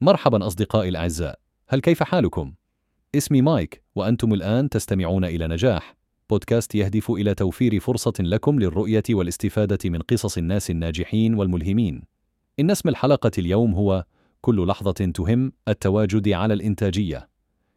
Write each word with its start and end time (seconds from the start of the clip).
مرحبا 0.00 0.46
أصدقائي 0.46 0.88
الأعزاء، 0.88 1.38
هل 1.68 1.80
كيف 1.80 2.02
حالكم؟ 2.02 2.54
اسمي 3.14 3.42
مايك 3.42 3.82
وأنتم 3.94 4.34
الآن 4.34 4.68
تستمعون 4.68 5.24
إلى 5.24 5.46
نجاح، 5.46 5.96
بودكاست 6.30 6.74
يهدف 6.74 7.10
إلى 7.10 7.34
توفير 7.34 7.80
فرصة 7.80 8.12
لكم 8.20 8.58
للرؤية 8.60 9.02
والاستفادة 9.10 9.90
من 9.90 9.98
قصص 9.98 10.38
الناس 10.38 10.70
الناجحين 10.70 11.34
والملهمين. 11.34 12.02
إن 12.60 12.70
اسم 12.70 12.88
الحلقة 12.88 13.30
اليوم 13.38 13.74
هو 13.74 14.04
كل 14.40 14.66
لحظة 14.66 14.92
تهم 14.92 15.52
التواجد 15.68 16.28
على 16.28 16.54
الإنتاجية. 16.54 17.28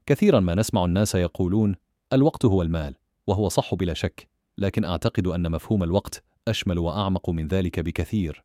كثيرا 0.06 0.40
ما 0.40 0.56
نسمع 0.56 0.86
الناس 0.86 1.16
يقولون: 1.16 1.76
الوقت 2.14 2.46
هو 2.46 2.62
المال، 2.62 2.96
وهو 3.28 3.50
صح 3.50 3.76
بلا 3.76 3.94
شك، 3.94 4.28
لكن 4.58 4.84
أعتقد 4.84 5.28
أن 5.28 5.52
مفهوم 5.52 5.84
الوقت 5.84 6.24
أشمل 6.48 6.80
وأعمق 6.80 7.30
من 7.30 7.48
ذلك 7.48 7.80
بكثير. 7.80 8.44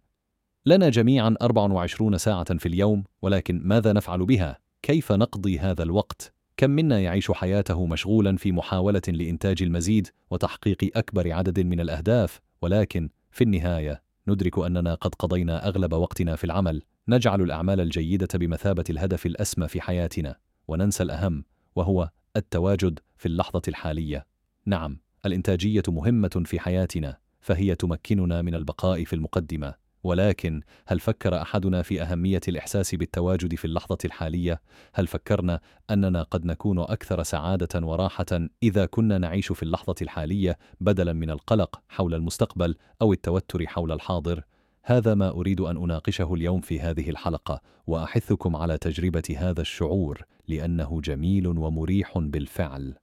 لنا 0.66 0.88
جميعا 0.88 1.34
24 1.42 2.18
ساعة 2.18 2.58
في 2.58 2.66
اليوم، 2.66 3.04
ولكن 3.22 3.60
ماذا 3.64 3.92
نفعل 3.92 4.26
بها؟ 4.26 4.58
كيف 4.82 5.12
نقضي 5.12 5.58
هذا 5.58 5.82
الوقت؟ 5.82 6.34
كم 6.56 6.70
منا 6.70 7.00
يعيش 7.00 7.30
حياته 7.30 7.86
مشغولا 7.86 8.36
في 8.36 8.52
محاولة 8.52 9.02
لإنتاج 9.08 9.62
المزيد 9.62 10.08
وتحقيق 10.30 10.91
أكبر 10.96 11.32
عدد 11.32 11.60
من 11.60 11.80
الأهداف، 11.80 12.41
ولكن 12.62 13.08
في 13.30 13.45
النهاية 13.45 14.02
ندرك 14.28 14.58
أننا 14.58 14.95
قد 14.95 15.14
قضينا 15.14 15.69
أغلب 15.69 15.92
وقتنا 15.92 16.36
في 16.36 16.45
العمل، 16.45 16.83
نجعل 17.08 17.42
الأعمال 17.42 17.80
الجيدة 17.80 18.28
بمثابة 18.34 18.84
الهدف 18.91 19.27
الأسمى 19.27 19.69
في 19.69 19.80
حياتنا، 19.80 20.36
وننسى 20.69 21.02
الأهم، 21.02 21.44
وهو 21.77 22.10
التواجد 22.36 22.98
في 23.16 23.27
اللحظة 23.27 23.62
الحالية. 23.69 24.27
نعم، 24.66 24.98
الإنتاجية 25.27 25.83
مهمة 25.88 26.42
في 26.44 26.60
حياتنا، 26.60 27.19
فهي 27.41 27.74
تمكننا 27.74 28.42
من 28.42 28.55
البقاء 28.55 29.05
في 29.05 29.12
المقدمة، 29.12 29.84
ولكن 30.04 30.60
هل 30.86 31.00
فكر 31.00 31.42
أحدنا 31.42 31.82
في 31.82 32.02
أهمية 32.02 32.40
الإحساس 32.48 32.94
بالتواجد 32.94 33.54
في 33.54 33.64
اللحظة 33.64 33.98
الحالية؟ 34.04 34.60
هل 34.94 35.06
فكرنا 35.06 35.60
أننا 35.90 36.22
قد 36.22 36.44
نكون 36.44 36.78
أكثر 36.78 37.22
سعادة 37.22 37.86
وراحة 37.86 38.48
إذا 38.62 38.86
كنا 38.86 39.19
نعيش 39.19 39.52
في 39.52 39.62
اللحظة 39.62 39.94
الحالية 40.02 40.58
بدلا 40.80 41.12
من 41.12 41.30
القلق 41.30 41.80
حول 41.88 42.14
المستقبل 42.14 42.77
أو 43.02 43.12
التوتر 43.12 43.66
حول 43.66 43.92
الحاضر؟ 43.92 44.44
هذا 44.83 45.14
ما 45.14 45.28
أريد 45.30 45.61
أن 45.61 45.77
أناقشه 45.77 46.34
اليوم 46.34 46.61
في 46.61 46.80
هذه 46.80 47.11
الحلقة 47.11 47.61
وأحثكم 47.86 48.56
على 48.56 48.78
تجربة 48.78 49.36
هذا 49.36 49.61
الشعور 49.61 50.22
لأنه 50.48 51.00
جميل 51.00 51.46
ومريح 51.46 52.18
بالفعل. 52.18 52.94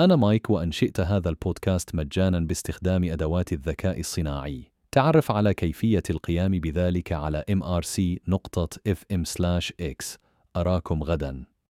أنا 0.00 0.16
مايك 0.16 0.50
وانشئت 0.50 1.00
هذا 1.00 1.28
البودكاست 1.28 1.94
مجانا 1.94 2.40
باستخدام 2.40 3.04
أدوات 3.04 3.52
الذكاء 3.52 4.00
الصناعي. 4.00 4.77
تعرف 4.98 5.30
على 5.30 5.54
كيفية 5.54 6.02
القيام 6.10 6.50
بذلك 6.50 7.12
على 7.12 7.44
mrc.fm/x 7.50 8.16
أراكم 10.56 11.02
غداً. 11.02 11.44